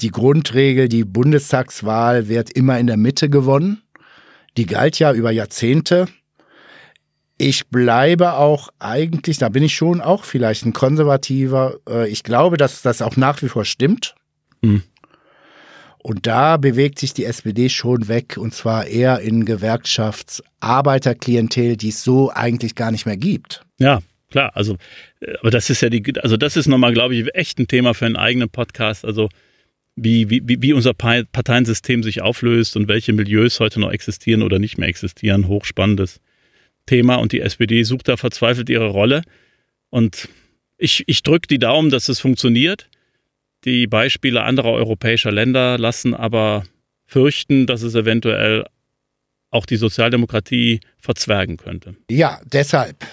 [0.00, 3.82] die Grundregel, die Bundestagswahl wird immer in der Mitte gewonnen.
[4.56, 6.06] Die galt ja über Jahrzehnte.
[7.38, 11.76] Ich bleibe auch eigentlich, da bin ich schon auch vielleicht ein konservativer.
[11.88, 14.14] Äh, Ich glaube, dass das auch nach wie vor stimmt.
[14.62, 14.82] Hm.
[15.98, 22.02] Und da bewegt sich die SPD schon weg und zwar eher in Gewerkschaftsarbeiterklientel, die es
[22.04, 23.62] so eigentlich gar nicht mehr gibt.
[23.78, 24.00] Ja,
[24.30, 24.52] klar.
[24.54, 24.76] Also,
[25.20, 27.94] äh, aber das ist ja die, also das ist nochmal, glaube ich, echt ein Thema
[27.94, 29.04] für einen eigenen Podcast.
[29.04, 29.28] Also
[29.96, 34.58] wie, wie, wie unser Pa- Parteiensystem sich auflöst und welche Milieus heute noch existieren oder
[34.58, 35.48] nicht mehr existieren.
[35.48, 36.20] Hochspannendes
[36.86, 37.16] Thema.
[37.16, 39.22] Und die SPD sucht da verzweifelt ihre Rolle.
[39.90, 40.28] Und
[40.78, 42.88] ich, ich drücke die Daumen, dass es funktioniert.
[43.64, 46.64] Die Beispiele anderer europäischer Länder lassen aber
[47.06, 48.64] fürchten, dass es eventuell
[49.50, 51.96] auch die Sozialdemokratie verzwergen könnte.
[52.10, 53.06] Ja, deshalb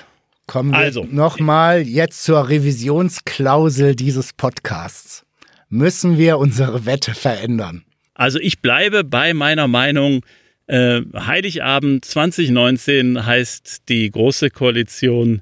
[0.47, 1.05] kommen wir Also.
[1.09, 5.25] nochmal jetzt zur Revisionsklausel dieses Podcasts.
[5.69, 7.83] Müssen wir unsere Wette verändern?
[8.13, 10.23] Also ich bleibe bei meiner Meinung,
[10.67, 15.41] äh, Heiligabend 2019 heißt die Große Koalition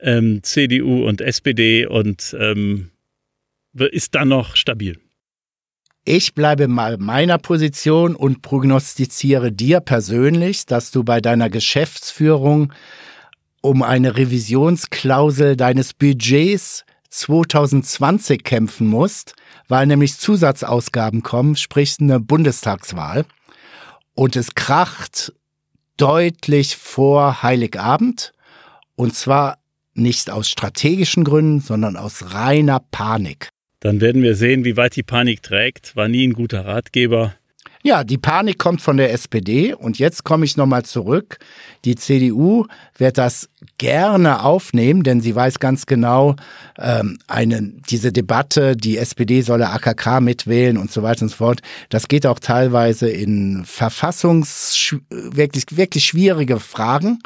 [0.00, 2.90] ähm, CDU und SPD und ähm,
[3.74, 4.98] ist dann noch stabil.
[6.06, 12.72] Ich bleibe mal meiner Position und prognostiziere dir persönlich, dass du bei deiner Geschäftsführung
[13.62, 19.34] um eine Revisionsklausel deines Budgets 2020 kämpfen musst,
[19.68, 23.24] weil nämlich Zusatzausgaben kommen, sprich eine Bundestagswahl.
[24.14, 25.32] Und es kracht
[25.96, 28.32] deutlich vor Heiligabend.
[28.96, 29.58] Und zwar
[29.94, 33.48] nicht aus strategischen Gründen, sondern aus reiner Panik.
[33.80, 35.94] Dann werden wir sehen, wie weit die Panik trägt.
[35.94, 37.34] War nie ein guter Ratgeber.
[37.86, 41.36] Ja, die Panik kommt von der SPD und jetzt komme ich nochmal zurück.
[41.84, 42.64] Die CDU
[42.96, 46.34] wird das gerne aufnehmen, denn sie weiß ganz genau,
[46.78, 47.60] ähm, eine,
[47.90, 51.60] diese Debatte, die SPD solle AKK mitwählen und so weiter und so fort,
[51.90, 57.18] das geht auch teilweise in verfassungs wirklich, wirklich schwierige Fragen.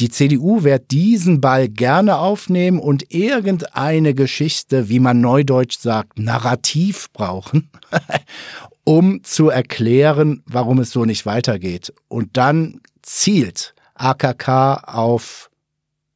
[0.00, 7.12] Die CDU wird diesen Ball gerne aufnehmen und irgendeine Geschichte, wie man neudeutsch sagt, narrativ
[7.12, 7.70] brauchen,
[8.84, 11.92] um zu erklären, warum es so nicht weitergeht.
[12.08, 15.50] Und dann zielt AKK auf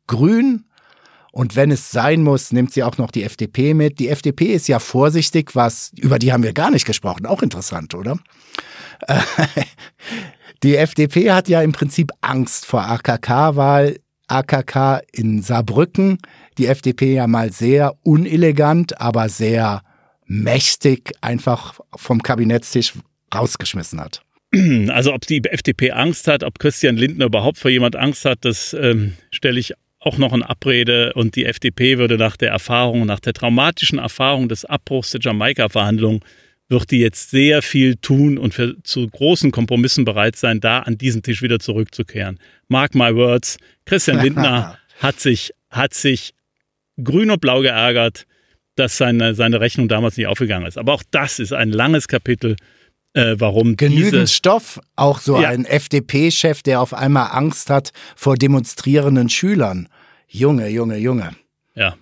[0.06, 0.64] Grün.
[1.32, 3.98] Und wenn es sein muss, nimmt sie auch noch die FDP mit.
[3.98, 7.26] Die FDP ist ja vorsichtig, was, über die haben wir gar nicht gesprochen.
[7.26, 8.18] Auch interessant, oder?
[10.64, 16.18] Die FDP hat ja im Prinzip Angst vor AKK, weil AKK in Saarbrücken
[16.58, 19.82] die FDP ja mal sehr unelegant, aber sehr
[20.28, 22.92] mächtig einfach vom Kabinettstisch
[23.34, 24.22] rausgeschmissen hat.
[24.88, 28.72] Also ob die FDP Angst hat, ob Christian Lindner überhaupt vor jemand Angst hat, das
[28.72, 31.12] ähm, stelle ich auch noch in Abrede.
[31.14, 36.20] Und die FDP würde nach der Erfahrung, nach der traumatischen Erfahrung des Abbruchs der Jamaika-Verhandlungen
[36.70, 40.98] wird die jetzt sehr viel tun und für, zu großen Kompromissen bereit sein, da an
[40.98, 42.38] diesen Tisch wieder zurückzukehren.
[42.68, 43.56] Mark my words,
[43.86, 46.34] Christian Lindner hat sich, hat sich
[47.02, 48.26] grün und blau geärgert,
[48.78, 50.78] dass seine, seine Rechnung damals nicht aufgegangen ist.
[50.78, 52.56] Aber auch das ist ein langes Kapitel,
[53.14, 55.48] äh, warum Genügend diese, Stoff, auch so Ja.
[55.48, 59.88] ein FDP-Chef, der auf einmal Angst hat vor demonstrierenden Schülern.
[60.28, 61.30] Junge, Junge, Junge.
[61.74, 61.96] ja,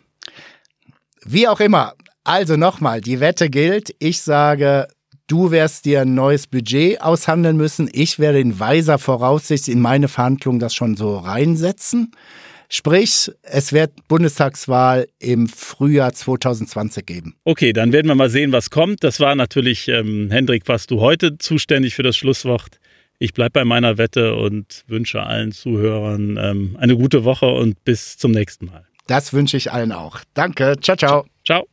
[1.24, 1.94] Wie auch immer.
[2.24, 3.94] Also nochmal, die Wette gilt.
[4.00, 4.88] Ich sage,
[5.28, 7.88] du wirst dir ein neues Budget aushandeln müssen.
[7.92, 12.10] Ich werde in weiser Voraussicht in meine Verhandlungen das schon so reinsetzen.
[12.68, 17.36] Sprich, es wird Bundestagswahl im Frühjahr 2020 geben.
[17.44, 19.04] Okay, dann werden wir mal sehen, was kommt.
[19.04, 22.80] Das war natürlich, ähm, Hendrik, warst du heute zuständig für das Schlusswort.
[23.18, 28.18] Ich bleibe bei meiner Wette und wünsche allen Zuhörern ähm, eine gute Woche und bis
[28.18, 28.84] zum nächsten Mal.
[29.06, 30.20] Das wünsche ich allen auch.
[30.34, 30.76] Danke.
[30.80, 31.26] Ciao, ciao.
[31.44, 31.66] Ciao.